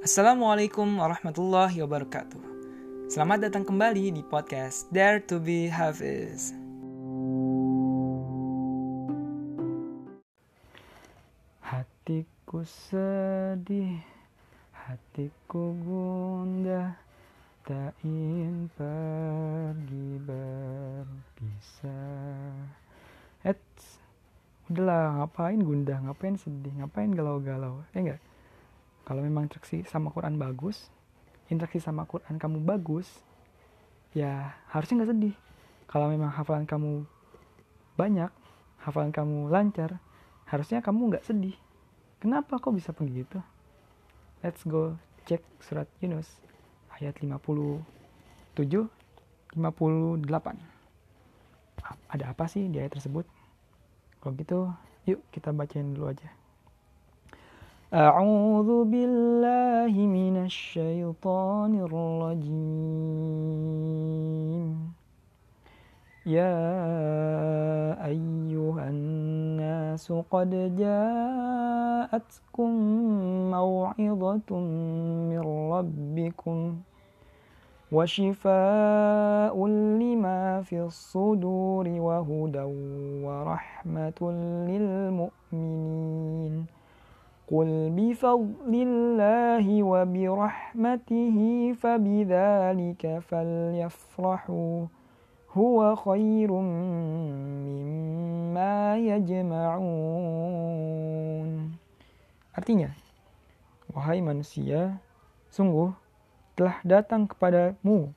Assalamualaikum 0.00 0.96
warahmatullahi 0.96 1.84
wabarakatuh. 1.84 2.40
Selamat 3.12 3.44
datang 3.44 3.68
kembali 3.68 4.16
di 4.16 4.24
podcast 4.24 4.88
Dare 4.88 5.20
to 5.20 5.36
be 5.36 5.68
Hafiz. 5.68 6.56
Hatiku 11.60 12.64
sedih, 12.64 14.00
hatiku 14.72 15.76
gundah, 15.84 16.96
tak 17.68 17.92
ingin 18.00 18.72
pergi 18.72 20.16
berpisah. 20.24 21.92
Eits, 23.44 24.00
udahlah 24.72 25.20
ngapain 25.20 25.60
gundah, 25.60 26.00
ngapain 26.08 26.40
sedih, 26.40 26.72
ngapain 26.80 27.12
galau-galau, 27.12 27.84
ya 27.92 28.00
enggak? 28.00 28.24
Kalau 29.10 29.26
memang 29.26 29.50
interaksi 29.50 29.82
sama 29.90 30.14
Quran 30.14 30.38
bagus 30.38 30.86
interaksi 31.50 31.82
sama 31.82 32.06
Quran 32.06 32.38
kamu 32.38 32.62
bagus 32.62 33.10
ya 34.14 34.54
harusnya 34.70 35.02
nggak 35.02 35.10
sedih. 35.10 35.34
Kalau 35.90 36.06
memang 36.06 36.30
hafalan 36.30 36.62
kamu 36.62 37.02
banyak 37.98 38.30
hafalan 38.78 39.10
kamu 39.10 39.50
lancar 39.50 39.98
harusnya 40.46 40.78
kamu 40.78 41.10
nggak 41.10 41.26
sedih. 41.26 41.58
Kenapa 42.22 42.62
kok 42.62 42.70
bisa 42.70 42.94
begitu? 42.94 43.42
Let's 44.46 44.62
go 44.62 44.94
cek 45.26 45.42
surat 45.58 45.90
Yunus 45.98 46.30
ayat 46.94 47.18
57 47.18 47.82
58 48.62 49.58
ada 52.06 52.24
apa 52.30 52.44
sih 52.46 52.70
di 52.70 52.78
ayat 52.78 52.94
tersebut? 52.94 53.26
Kalau 54.22 54.32
gitu 54.38 54.70
yuk 55.10 55.18
kita 55.34 55.50
bacain 55.50 55.90
dulu 55.98 56.14
aja 56.14 56.39
أعوذ 57.90 58.84
بالله 58.86 59.90
من 60.06 60.46
الشيطان 60.46 61.74
الرجيم. 61.74 62.54
يا 66.26 66.70
أيها 68.06 68.88
الناس 68.94 70.12
قد 70.30 70.50
جاءتكم 70.78 72.70
موعظة 73.50 74.50
من 75.30 75.42
ربكم 75.74 76.76
وشفاء 77.92 79.66
لما 79.66 80.62
في 80.62 80.80
الصدور 80.80 81.88
وهدى 81.88 82.66
ورحمة 83.26 84.20
للمؤمنين. 85.50 86.54
قل 87.49 87.93
بفضل 87.93 88.73
الله 88.73 89.65
وبرحمته 89.83 91.37
فبذلك 91.77 93.03
فليفرحوا 93.21 94.77
هو 95.53 95.77
خير 95.95 96.51
مما 97.69 98.97
يجمعون 98.97 100.65
Artinya, 102.55 102.95
wahai 103.91 104.23
manusia, 104.23 105.03
sungguh 105.51 105.91
telah 106.55 106.79
datang 106.87 107.27
kepadamu 107.27 108.15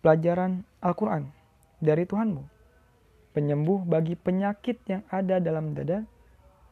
pelajaran 0.00 0.64
Al-Quran 0.80 1.28
dari 1.84 2.08
Tuhanmu, 2.08 2.48
penyembuh 3.36 3.84
bagi 3.84 4.16
penyakit 4.16 4.80
yang 4.88 5.04
ada 5.12 5.36
dalam 5.36 5.76
dada, 5.76 6.00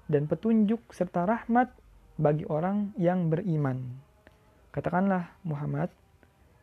dan 0.09 0.25
petunjuk 0.25 0.81
serta 0.89 1.29
rahmat 1.29 1.69
bagi 2.18 2.44
orang 2.50 2.98
yang 2.98 3.30
beriman. 3.30 3.78
Katakanlah 4.74 5.38
Muhammad, 5.46 5.94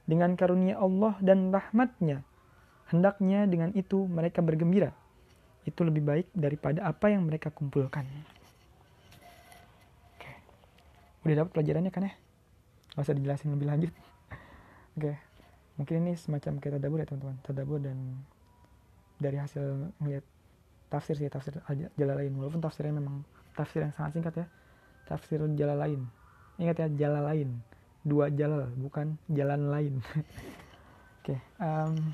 dengan 0.05 0.37
karunia 0.37 0.77
Allah 0.77 1.17
dan 1.23 1.49
rahmatnya, 1.49 2.21
hendaknya 2.91 3.49
dengan 3.49 3.73
itu 3.73 4.05
mereka 4.05 4.45
bergembira. 4.45 4.93
Itu 5.65 5.87
lebih 5.87 6.05
baik 6.05 6.27
daripada 6.37 6.85
apa 6.85 7.09
yang 7.09 7.25
mereka 7.25 7.49
kumpulkan. 7.49 8.05
Oke. 10.13 10.31
Udah 11.25 11.35
dapat 11.41 11.51
pelajarannya 11.57 11.89
kan 11.89 12.05
ya? 12.05 12.13
Gak 12.95 13.09
usah 13.09 13.17
dijelasin 13.17 13.57
lebih 13.57 13.67
lanjut. 13.71 13.93
Oke. 15.01 15.17
Mungkin 15.81 15.95
ini 16.05 16.13
semacam 16.21 16.61
kayak 16.61 16.79
tadabur 16.79 16.99
ya 17.01 17.07
teman-teman. 17.09 17.37
Tadabur 17.41 17.79
dan 17.81 17.97
dari 19.17 19.41
hasil 19.41 19.89
melihat 20.05 20.23
tafsir 20.93 21.17
sih, 21.17 21.33
tafsir 21.33 21.57
jalan 21.97 22.15
lain. 22.21 22.37
Walaupun 22.37 22.61
tafsirnya 22.61 22.93
memang 22.93 23.25
tafsir 23.57 23.89
yang 23.89 23.95
sangat 23.97 24.21
singkat 24.21 24.35
ya 24.45 24.47
tafsir 25.09 25.41
jalan 25.57 25.79
lain. 25.79 26.01
Ingat 26.61 26.77
ya 26.81 26.89
jalan 27.07 27.23
lain. 27.25 27.49
Dua 28.05 28.29
jalan 28.29 28.69
bukan 28.77 29.17
jalan 29.33 29.73
lain. 29.73 29.95
Oke 31.25 31.33
okay, 31.33 31.39
um, 31.57 32.13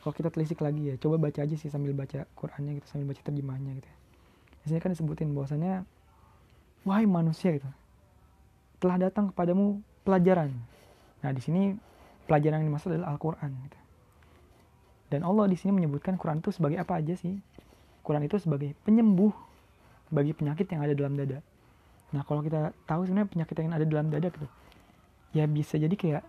kalau 0.00 0.12
kita 0.16 0.28
telisik 0.32 0.60
lagi 0.64 0.92
ya 0.92 0.94
coba 0.96 1.16
baca 1.16 1.44
aja 1.44 1.56
sih 1.56 1.68
sambil 1.68 1.92
baca 1.92 2.24
Qurannya 2.36 2.80
gitu 2.80 2.86
sambil 2.88 3.12
baca 3.12 3.20
terjemahnya 3.24 3.72
gitu 3.80 3.88
ya. 3.88 3.96
di 4.76 4.80
kan 4.80 4.92
disebutin 4.92 5.32
bahwasanya 5.32 5.84
wahai 6.84 7.04
manusia 7.08 7.56
gitu. 7.56 7.68
Telah 8.80 8.96
datang 9.08 9.32
kepadamu 9.32 9.80
pelajaran. 10.04 10.52
Nah 11.20 11.30
di 11.32 11.40
sini 11.40 11.76
pelajaran 12.28 12.64
yang 12.64 12.72
dimaksud 12.72 12.92
adalah 12.96 13.12
Al-Quran 13.16 13.50
gitu. 13.68 13.78
dan 15.10 15.26
Allah 15.26 15.50
di 15.50 15.58
sini 15.58 15.74
menyebutkan 15.74 16.14
Quran 16.14 16.38
itu 16.38 16.54
sebagai 16.54 16.78
apa 16.78 17.02
aja 17.02 17.18
sih? 17.18 17.42
Quran 18.06 18.24
itu 18.24 18.38
sebagai 18.38 18.78
penyembuh 18.86 19.34
bagi 20.10 20.34
penyakit 20.34 20.66
yang 20.70 20.82
ada 20.82 20.94
dalam 20.94 21.14
dada 21.14 21.38
Nah 22.10 22.22
kalau 22.26 22.42
kita 22.42 22.74
tahu 22.86 23.06
sebenarnya 23.06 23.30
penyakit 23.30 23.54
yang 23.62 23.74
ada 23.74 23.86
dalam 23.86 24.06
dada 24.10 24.28
gitu, 24.30 24.48
ya 25.30 25.46
bisa 25.46 25.78
jadi 25.78 25.94
kayak 25.94 26.24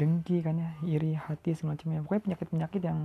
dengki 0.00 0.40
kan 0.40 0.56
ya, 0.56 0.70
iri 0.84 1.16
hati 1.16 1.52
semacamnya. 1.52 2.00
Pokoknya 2.04 2.32
penyakit-penyakit 2.32 2.82
yang 2.84 2.98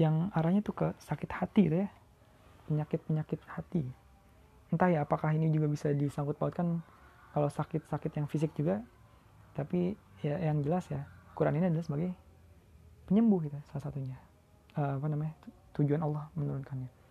yang 0.00 0.14
arahnya 0.32 0.64
tuh 0.64 0.76
ke 0.76 0.86
sakit 1.00 1.30
hati 1.32 1.68
gitu 1.68 1.76
ya, 1.84 1.88
penyakit-penyakit 2.68 3.40
hati. 3.48 3.84
Entah 4.72 4.88
ya 4.88 5.04
apakah 5.04 5.32
ini 5.32 5.52
juga 5.52 5.68
bisa 5.68 5.92
disangkut 5.92 6.36
pautkan 6.36 6.80
kalau 7.32 7.48
sakit-sakit 7.48 8.12
yang 8.12 8.26
fisik 8.28 8.52
juga, 8.52 8.84
tapi 9.56 9.96
ya 10.20 10.36
yang 10.40 10.60
jelas 10.60 10.84
ya 10.92 11.08
Quran 11.32 11.56
ini 11.56 11.72
adalah 11.72 11.84
sebagai 11.84 12.12
penyembuh 13.08 13.48
gitu 13.48 13.56
salah 13.72 13.84
satunya. 13.88 14.16
Uh, 14.72 14.96
apa 14.96 15.06
namanya 15.08 15.32
tujuan 15.76 16.00
Allah 16.04 16.28
menurunkannya. 16.36 17.01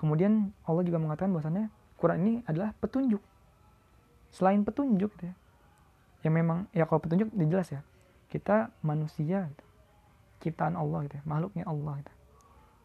Kemudian 0.00 0.56
Allah 0.64 0.80
juga 0.80 0.96
mengatakan 0.96 1.28
bahwasannya 1.36 1.68
Quran 2.00 2.18
ini 2.24 2.32
adalah 2.48 2.72
petunjuk. 2.80 3.20
Selain 4.32 4.64
petunjuk 4.64 5.12
gitu 5.12 5.28
ya. 5.28 5.36
Yang 6.24 6.34
memang 6.40 6.58
ya 6.72 6.88
kalau 6.88 7.04
petunjuk 7.04 7.28
jelas 7.36 7.68
ya. 7.68 7.84
Kita 8.32 8.72
manusia 8.80 9.44
gitu. 9.44 9.64
Ciptaan 10.40 10.72
Allah 10.72 11.04
gitu 11.04 11.20
ya, 11.20 11.22
makhluknya 11.28 11.68
Allah 11.68 12.00
gitu. 12.00 12.12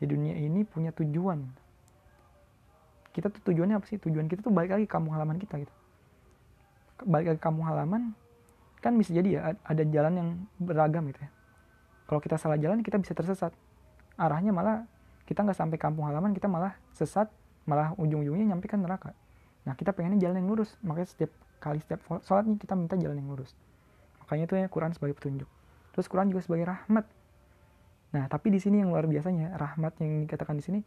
Di 0.03 0.05
dunia 0.11 0.35
ini 0.35 0.67
punya 0.67 0.91
tujuan. 0.91 1.39
Kita 3.15 3.31
tuh 3.31 3.39
tujuannya 3.47 3.79
apa 3.79 3.87
sih? 3.87 3.95
Tujuan 3.95 4.27
kita 4.27 4.43
tuh 4.43 4.51
balik 4.51 4.75
lagi 4.75 4.83
ke 4.83 4.91
kampung 4.91 5.15
halaman 5.15 5.39
kita 5.39 5.55
gitu. 5.63 5.71
Balik 7.07 7.31
lagi 7.31 7.39
ke 7.39 7.45
kampung 7.47 7.63
halaman 7.63 8.11
kan 8.83 8.93
bisa 8.99 9.15
jadi 9.15 9.29
ya 9.39 9.41
ada 9.63 9.83
jalan 9.87 10.13
yang 10.19 10.29
beragam 10.59 11.07
gitu 11.07 11.23
ya. 11.23 11.31
Kalau 12.11 12.19
kita 12.19 12.35
salah 12.35 12.59
jalan 12.59 12.83
kita 12.83 12.99
bisa 12.99 13.15
tersesat. 13.15 13.55
Arahnya 14.19 14.51
malah 14.51 14.83
kita 15.25 15.41
nggak 15.41 15.57
sampai 15.57 15.77
kampung 15.81 16.05
halaman 16.05 16.31
kita 16.37 16.45
malah 16.45 16.77
sesat 16.93 17.29
malah 17.65 17.97
ujung-ujungnya 17.97 18.53
nyampe 18.53 18.69
kan 18.69 18.79
neraka. 18.81 19.11
Nah 19.65 19.73
kita 19.73 19.91
pengennya 19.91 20.21
jalan 20.21 20.45
yang 20.45 20.47
lurus. 20.53 20.77
Makanya 20.85 21.09
setiap 21.09 21.31
kali 21.57 21.81
setiap 21.81 22.05
sholat 22.21 22.45
kita 22.61 22.77
minta 22.77 22.93
jalan 22.95 23.17
yang 23.17 23.29
lurus. 23.33 23.57
Makanya 24.21 24.43
itu 24.45 24.53
ya 24.61 24.67
Quran 24.69 24.93
sebagai 24.93 25.17
petunjuk. 25.17 25.49
Terus 25.97 26.05
Quran 26.05 26.29
juga 26.29 26.45
sebagai 26.45 26.65
rahmat. 26.69 27.05
Nah 28.13 28.23
tapi 28.29 28.53
di 28.53 28.61
sini 28.61 28.85
yang 28.85 28.93
luar 28.93 29.09
biasanya 29.09 29.57
rahmat 29.57 29.97
yang 29.99 30.29
dikatakan 30.29 30.61
di 30.61 30.63
sini 30.63 30.79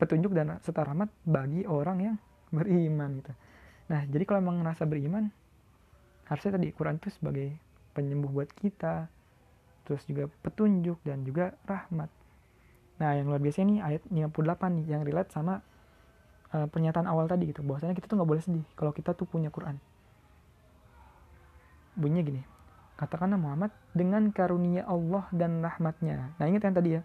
petunjuk 0.00 0.32
dan 0.32 0.56
serta 0.64 0.88
rahmat 0.88 1.12
bagi 1.28 1.68
orang 1.68 1.98
yang 2.00 2.16
beriman 2.48 3.20
gitu. 3.20 3.32
Nah 3.92 4.00
jadi 4.08 4.24
kalau 4.24 4.40
memang 4.40 4.64
ngerasa 4.64 4.88
beriman 4.88 5.28
harusnya 6.24 6.56
tadi 6.56 6.72
Quran 6.72 6.96
itu 6.96 7.08
sebagai 7.12 7.56
penyembuh 7.92 8.32
buat 8.32 8.48
kita 8.52 9.08
terus 9.88 10.04
juga 10.04 10.28
petunjuk 10.44 11.00
dan 11.04 11.24
juga 11.24 11.56
rahmat 11.64 12.12
nah 12.98 13.14
yang 13.14 13.30
luar 13.30 13.38
biasa 13.38 13.62
ini 13.62 13.78
ayat 13.78 14.02
58 14.10 14.34
nih 14.74 14.84
yang 14.90 15.02
relate 15.06 15.30
sama 15.30 15.62
uh, 16.50 16.66
pernyataan 16.66 17.06
awal 17.06 17.30
tadi 17.30 17.50
gitu. 17.50 17.62
Bahwasanya 17.62 17.94
kita 17.94 18.10
tuh 18.10 18.18
nggak 18.18 18.30
boleh 18.30 18.42
sedih 18.42 18.66
kalau 18.74 18.90
kita 18.90 19.14
tuh 19.14 19.26
punya 19.26 19.48
Quran. 19.54 19.78
Bunyinya 21.98 22.24
gini 22.26 22.42
katakanlah 22.98 23.38
Muhammad 23.38 23.70
dengan 23.94 24.34
karunia 24.34 24.82
Allah 24.82 25.30
dan 25.30 25.62
rahmatnya. 25.62 26.34
Nah 26.34 26.44
ingat 26.50 26.66
yang 26.66 26.74
tadi 26.74 26.90
ya 26.98 27.02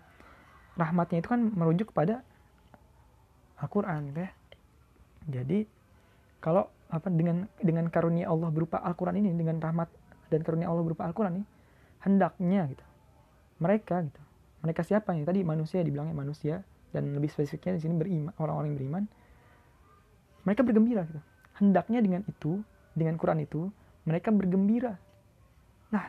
rahmatnya 0.73 1.21
itu 1.21 1.29
kan 1.29 1.53
merujuk 1.53 1.93
kepada 1.93 2.25
Al-Quran 3.61 4.09
gitu 4.09 4.19
ya. 4.25 4.31
Jadi 5.29 5.69
kalau 6.41 6.65
apa 6.89 7.13
dengan 7.13 7.45
dengan 7.61 7.85
karunia 7.93 8.25
Allah 8.29 8.49
berupa 8.49 8.81
Al-Quran 8.81 9.21
ini 9.21 9.37
dengan 9.37 9.61
rahmat 9.61 9.89
dan 10.33 10.41
karunia 10.41 10.69
Allah 10.69 10.81
berupa 10.81 11.05
Al-Quran 11.05 11.41
ini 11.41 11.45
hendaknya 12.01 12.69
gitu 12.73 12.85
mereka 13.61 14.01
gitu 14.01 14.21
mereka 14.63 14.81
siapa? 14.88 15.12
Nih 15.12 15.27
tadi 15.27 15.44
manusia 15.44 15.83
dibilangnya 15.83 16.15
manusia. 16.15 16.63
Dan 16.94 17.12
lebih 17.12 17.27
spesifiknya 17.27 17.75
di 17.77 17.81
sini 17.83 17.94
beriman 17.98 18.33
orang-orang 18.39 18.74
yang 18.74 18.77
beriman. 18.80 19.04
Mereka 20.48 20.62
bergembira 20.63 21.04
gitu. 21.10 21.21
Hendaknya 21.60 22.00
dengan 22.00 22.21
itu, 22.25 22.63
dengan 22.95 23.19
Quran 23.19 23.44
itu, 23.44 23.68
mereka 24.07 24.30
bergembira. 24.31 24.95
Nah 25.92 26.06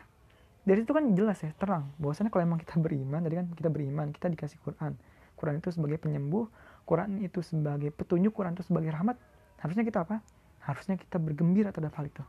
dari 0.65 0.81
itu 0.81 0.93
kan 0.95 1.03
jelas 1.13 1.41
ya 1.43 1.51
terang. 1.57 1.91
Bahwasanya 1.99 2.31
kalau 2.31 2.47
emang 2.47 2.61
kita 2.63 2.79
beriman 2.79 3.21
tadi 3.21 3.35
kan 3.37 3.47
kita 3.53 3.69
beriman 3.69 4.07
kita 4.15 4.31
dikasih 4.31 4.57
Quran. 4.63 4.95
Quran 5.35 5.59
itu 5.59 5.69
sebagai 5.75 5.99
penyembuh 5.99 6.47
Quran 6.87 7.19
itu 7.19 7.43
sebagai 7.43 7.91
petunjuk 7.91 8.31
Quran 8.31 8.55
itu 8.55 8.63
sebagai 8.63 8.93
rahmat. 8.93 9.19
Harusnya 9.59 9.83
kita 9.83 10.05
apa? 10.05 10.21
Harusnya 10.63 10.95
kita 10.95 11.17
bergembira 11.17 11.73
terhadap 11.73 11.97
hal 11.97 12.05
itu. 12.07 12.23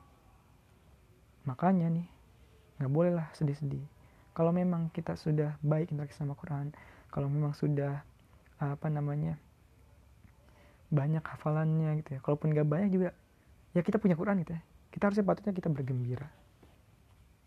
Makanya 1.44 1.93
nih 1.93 2.08
nggak 2.81 2.93
bolehlah 2.93 3.28
sedih-sedih 3.32 3.95
kalau 4.36 4.52
memang 4.52 4.92
kita 4.92 5.16
sudah 5.16 5.56
baik 5.64 5.88
interaksi 5.88 6.20
sama 6.20 6.36
Quran 6.36 6.76
kalau 7.08 7.32
memang 7.32 7.56
sudah 7.56 8.04
apa 8.60 8.92
namanya 8.92 9.40
banyak 10.92 11.24
hafalannya 11.24 12.04
gitu 12.04 12.16
ya 12.16 12.20
kalaupun 12.20 12.52
nggak 12.52 12.68
banyak 12.68 12.90
juga 12.92 13.08
ya 13.76 13.84
kita 13.84 14.00
punya 14.00 14.16
Quran 14.16 14.40
gitu 14.40 14.56
ya. 14.56 14.60
Kita 14.88 15.12
harusnya 15.12 15.28
patutnya 15.28 15.52
kita 15.52 15.68
bergembira. 15.68 16.28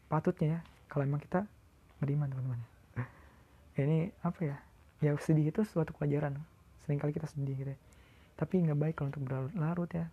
Patutnya 0.06 0.48
ya 0.48 0.60
kalau 0.86 1.10
memang 1.10 1.26
kita 1.26 1.50
beriman 1.98 2.30
teman-teman. 2.30 2.62
Ini 3.74 4.14
apa 4.22 4.40
ya 4.46 4.58
ya 5.02 5.18
sedih 5.18 5.50
itu 5.50 5.66
suatu 5.66 5.90
pelajaran. 5.98 6.38
Seringkali 6.86 7.18
kita 7.18 7.26
sedih 7.26 7.58
gitu 7.58 7.70
ya. 7.74 7.80
Tapi 8.38 8.62
nggak 8.62 8.78
baik 8.78 8.94
kalau 9.02 9.10
untuk 9.10 9.26
berlarut-larut 9.26 9.90
ya. 9.90 10.06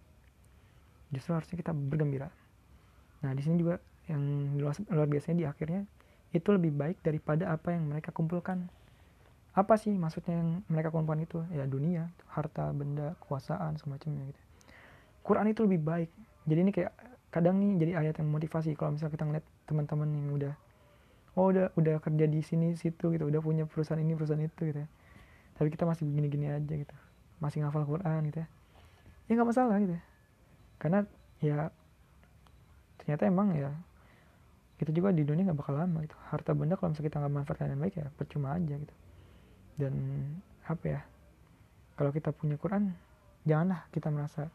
Justru 1.12 1.36
harusnya 1.36 1.60
kita 1.60 1.76
bergembira. 1.76 2.32
Nah 3.20 3.36
di 3.36 3.44
sini 3.44 3.60
juga 3.60 3.76
yang 4.08 4.22
luar, 4.56 4.72
luar 4.88 5.08
biasanya 5.12 5.36
di 5.36 5.44
akhirnya 5.44 5.84
itu 6.38 6.48
lebih 6.52 6.72
baik 6.72 7.00
daripada 7.00 7.50
apa 7.50 7.72
yang 7.72 7.88
mereka 7.88 8.12
kumpulkan. 8.12 8.68
Apa 9.56 9.80
sih 9.80 9.96
maksudnya 9.96 10.36
yang 10.36 10.60
mereka 10.68 10.92
kumpulkan 10.92 11.24
itu? 11.24 11.40
Ya 11.50 11.64
dunia 11.64 12.12
harta 12.28 12.68
benda 12.76 13.16
kekuasaan 13.24 13.80
semacamnya 13.80 14.28
gitu. 14.28 14.40
Quran 15.24 15.48
itu 15.50 15.64
lebih 15.64 15.80
baik. 15.82 16.10
Jadi 16.46 16.58
ini 16.60 16.72
kayak 16.76 16.92
kadang 17.32 17.58
nih 17.58 17.72
jadi 17.80 17.92
ayat 18.04 18.14
yang 18.22 18.28
motivasi 18.30 18.76
kalau 18.78 18.94
misalnya 18.94 19.12
kita 19.16 19.24
ngeliat 19.26 19.46
teman-teman 19.66 20.08
yang 20.14 20.30
udah 20.32 20.54
oh 21.36 21.52
udah 21.52 21.68
udah 21.76 21.96
kerja 22.00 22.24
di 22.24 22.40
sini 22.40 22.72
situ 22.78 23.12
gitu 23.12 23.28
udah 23.28 23.40
punya 23.44 23.68
perusahaan 23.68 24.00
ini 24.00 24.12
perusahaan 24.16 24.40
itu 24.40 24.60
gitu 24.68 24.78
ya. 24.84 24.88
Tapi 25.56 25.68
kita 25.72 25.88
masih 25.88 26.04
begini-gini 26.04 26.52
aja 26.52 26.74
gitu. 26.76 26.96
Masih 27.40 27.64
ngafal 27.64 27.88
Quran 27.88 28.28
gitu 28.28 28.44
ya. 28.44 28.48
Ya 29.26 29.30
nggak 29.36 29.48
masalah 29.48 29.76
gitu 29.80 29.96
ya. 29.96 30.02
Karena 30.76 30.98
ya 31.40 31.58
ternyata 33.00 33.22
emang 33.28 33.54
ya 33.56 33.70
kita 34.76 34.92
juga 34.92 35.08
di 35.12 35.24
dunia 35.24 35.48
nggak 35.48 35.58
bakal 35.58 35.74
lama 35.76 36.04
gitu 36.04 36.16
harta 36.28 36.52
benda 36.52 36.76
kalau 36.76 36.92
misalnya 36.92 37.08
kita 37.08 37.18
nggak 37.24 37.32
manfaatkan 37.32 37.72
yang 37.72 37.80
baik 37.80 37.94
ya 37.96 38.06
percuma 38.12 38.48
aja 38.52 38.74
gitu 38.76 38.94
dan 39.80 39.94
apa 40.68 40.84
ya 40.84 41.00
kalau 41.96 42.10
kita 42.12 42.28
punya 42.32 42.60
Quran 42.60 42.92
janganlah 43.48 43.88
kita 43.88 44.08
merasa 44.12 44.52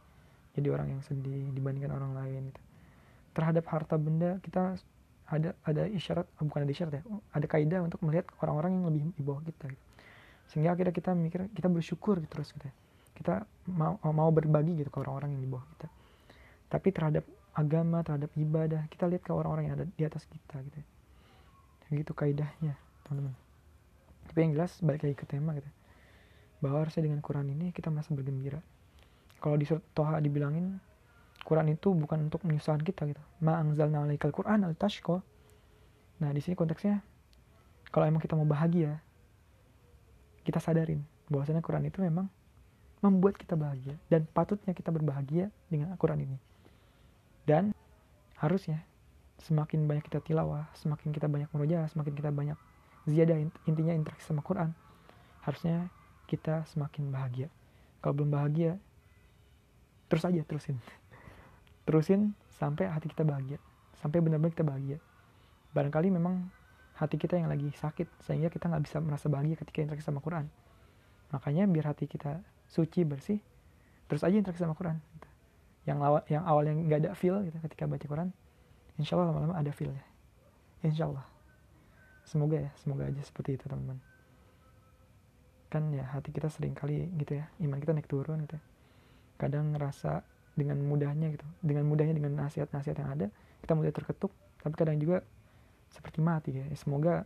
jadi 0.54 0.68
orang 0.70 0.98
yang 0.98 1.02
sedih 1.02 1.48
dibandingkan 1.56 1.96
orang 1.96 2.14
lain 2.14 2.42
gitu. 2.54 2.62
terhadap 3.34 3.66
harta 3.72 3.96
benda 3.98 4.38
kita 4.46 4.78
ada 5.32 5.56
ada 5.64 5.84
isyarat 5.88 6.28
oh, 6.38 6.44
bukan 6.46 6.68
ada 6.68 6.72
isyarat 6.76 6.94
ya 7.00 7.04
ada 7.34 7.46
kaidah 7.48 7.80
untuk 7.82 8.04
melihat 8.04 8.28
orang-orang 8.44 8.72
yang 8.78 8.86
lebih 8.92 9.02
di 9.16 9.24
bawah 9.24 9.42
kita 9.42 9.66
gitu. 9.74 9.84
sehingga 10.54 10.70
akhirnya 10.76 10.94
kita 10.94 11.12
mikir 11.18 11.42
kita 11.56 11.68
bersyukur 11.72 12.22
gitu 12.22 12.30
terus 12.30 12.54
gitu 12.54 12.68
ya. 12.70 12.74
kita 13.18 13.34
mau 13.74 13.98
mau 14.06 14.30
berbagi 14.30 14.78
gitu 14.78 14.94
ke 14.94 14.98
orang-orang 15.02 15.34
yang 15.34 15.42
di 15.42 15.50
bawah 15.50 15.66
kita 15.78 15.88
tapi 16.70 16.88
terhadap 16.94 17.24
agama 17.56 18.04
terhadap 18.06 18.32
ibadah. 18.38 18.88
Kita 18.88 19.08
lihat 19.08 19.24
ke 19.24 19.32
orang-orang 19.32 19.72
yang 19.72 19.76
ada 19.80 19.86
di 19.88 20.04
atas 20.04 20.26
kita 20.28 20.60
gitu 20.72 20.82
gitu 21.92 22.16
kaidahnya 22.16 22.80
teman-teman. 23.04 23.36
Tapi 24.32 24.38
yang 24.40 24.52
jelas 24.56 24.80
balik 24.80 25.04
lagi 25.04 25.18
ke 25.20 25.28
tema 25.28 25.52
gitu 25.60 25.68
bahwa 26.64 26.88
harusnya 26.88 27.04
dengan 27.04 27.20
Quran 27.20 27.52
ini 27.52 27.76
kita 27.76 27.92
merasa 27.92 28.16
bergembira. 28.16 28.64
Kalau 29.44 29.60
di 29.60 29.68
surat 29.68 29.84
Toha 29.92 30.24
dibilangin 30.24 30.80
Quran 31.44 31.74
itu 31.74 31.92
bukan 31.92 32.32
untuk 32.32 32.48
menyusahkan 32.48 32.80
kita 32.86 33.12
gitu. 33.12 33.20
Ma 33.44 33.60
anzalna 33.60 34.08
alaikal 34.08 34.32
Quran 34.32 34.64
al 34.64 34.78
tashko 34.80 35.20
nah 36.22 36.30
di 36.30 36.38
sini 36.38 36.54
konteksnya 36.54 37.02
kalau 37.90 38.06
emang 38.06 38.22
kita 38.22 38.38
mau 38.38 38.46
bahagia 38.46 39.02
kita 40.46 40.62
sadarin 40.62 41.02
bahwasanya 41.34 41.66
Quran 41.66 41.90
itu 41.90 41.98
memang 41.98 42.30
membuat 43.02 43.42
kita 43.42 43.58
bahagia 43.58 43.98
dan 44.06 44.30
patutnya 44.30 44.78
kita 44.78 44.94
berbahagia 44.94 45.50
dengan 45.66 45.98
Al-Quran 45.98 46.30
ini 46.30 46.38
dan 47.52 47.76
harusnya 48.40 48.80
semakin 49.44 49.84
banyak 49.84 50.08
kita 50.08 50.24
tilawah 50.24 50.72
semakin 50.72 51.12
kita 51.12 51.28
banyak 51.28 51.52
meroja 51.52 51.84
semakin 51.92 52.16
kita 52.16 52.32
banyak 52.32 52.56
ziyadah 53.04 53.36
intinya 53.68 53.92
interaksi 53.92 54.24
sama 54.24 54.40
Quran 54.40 54.72
harusnya 55.44 55.92
kita 56.32 56.64
semakin 56.72 57.12
bahagia. 57.12 57.52
Kalau 58.00 58.16
belum 58.16 58.32
bahagia 58.32 58.80
terus 60.08 60.24
aja 60.24 60.40
terusin. 60.48 60.80
Terusin 61.88 62.32
sampai 62.56 62.88
hati 62.88 63.12
kita 63.12 63.28
bahagia 63.28 63.60
sampai 64.00 64.24
benar-benar 64.24 64.56
kita 64.56 64.64
bahagia. 64.64 64.98
Barangkali 65.76 66.08
memang 66.08 66.48
hati 66.96 67.20
kita 67.20 67.36
yang 67.36 67.52
lagi 67.52 67.68
sakit 67.76 68.08
sehingga 68.24 68.48
kita 68.48 68.72
nggak 68.72 68.84
bisa 68.88 69.04
merasa 69.04 69.28
bahagia 69.28 69.60
ketika 69.60 69.84
interaksi 69.84 70.08
sama 70.08 70.24
Quran. 70.24 70.48
Makanya 71.36 71.68
biar 71.68 71.92
hati 71.92 72.08
kita 72.08 72.40
suci 72.72 73.04
bersih 73.04 73.44
terus 74.08 74.24
aja 74.24 74.40
interaksi 74.40 74.64
sama 74.64 74.76
Quran 74.76 75.00
yang 75.90 75.98
awal 76.02 76.22
yang 76.30 76.44
awal 76.46 76.62
yang 76.62 76.78
nggak 76.86 77.00
ada 77.08 77.12
feel 77.18 77.42
gitu 77.42 77.58
ketika 77.58 77.90
baca 77.90 78.06
Quran 78.06 78.30
insya 79.02 79.18
Allah 79.18 79.34
lama-lama 79.34 79.58
ada 79.58 79.72
feel 79.74 79.90
ya. 79.90 80.06
Insya 80.86 81.10
Allah 81.10 81.26
semoga 82.26 82.62
ya 82.62 82.72
semoga 82.78 83.10
aja 83.10 83.22
seperti 83.26 83.58
itu 83.58 83.66
teman-teman. 83.66 83.98
Kan 85.74 85.90
ya 85.90 86.06
hati 86.06 86.30
kita 86.30 86.54
sering 86.54 86.78
kali 86.78 87.10
gitu 87.18 87.42
ya 87.42 87.50
iman 87.66 87.82
kita 87.82 87.98
naik 87.98 88.06
turun 88.06 88.46
gitu 88.46 88.62
ya. 88.62 88.64
kadang 89.42 89.74
ngerasa 89.74 90.22
dengan 90.54 90.78
mudahnya 90.86 91.34
gitu 91.34 91.48
dengan 91.66 91.90
mudahnya 91.90 92.14
dengan 92.14 92.46
nasihat-nasihat 92.46 92.98
yang 93.02 93.10
ada 93.10 93.28
kita 93.66 93.74
mudah 93.74 93.90
terketuk 93.90 94.30
tapi 94.62 94.78
kadang 94.78 95.02
juga 95.02 95.26
seperti 95.90 96.22
mati 96.22 96.54
ya. 96.54 96.66
ya 96.70 96.78
semoga 96.78 97.26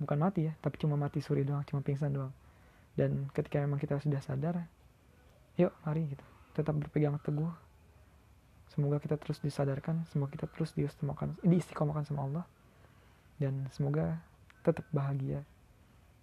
bukan 0.00 0.16
mati 0.16 0.48
ya 0.48 0.56
tapi 0.64 0.80
cuma 0.80 0.96
mati 0.96 1.20
suri 1.20 1.44
doang 1.44 1.60
cuma 1.68 1.84
pingsan 1.84 2.16
doang. 2.16 2.32
Dan 2.96 3.28
ketika 3.36 3.60
memang 3.60 3.76
kita 3.76 4.00
sudah 4.00 4.24
sadar 4.24 4.64
yuk 5.60 5.76
mari 5.84 6.08
gitu 6.08 6.24
tetap 6.60 6.76
berpegang 6.76 7.16
teguh. 7.24 7.50
Semoga 8.70 9.02
kita 9.02 9.18
terus 9.18 9.42
disadarkan 9.42 10.06
semoga 10.14 10.36
kita 10.38 10.46
terus 10.46 10.70
diistiqomahkan 10.78 11.40
diistiqomahkan 11.42 12.04
sama 12.06 12.20
Allah. 12.28 12.44
Dan 13.40 13.66
semoga 13.72 14.20
tetap 14.60 14.84
bahagia 14.92 15.42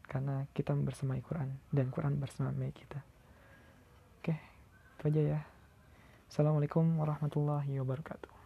karena 0.06 0.46
kita 0.54 0.72
bersemai 0.78 1.20
Quran 1.26 1.58
dan 1.74 1.90
Quran 1.90 2.16
bersemai 2.22 2.72
kita. 2.72 3.02
Oke 4.22 4.38
itu 4.98 5.04
aja 5.10 5.22
ya. 5.36 5.42
Assalamualaikum 6.30 6.86
warahmatullahi 7.02 7.82
wabarakatuh 7.82 8.37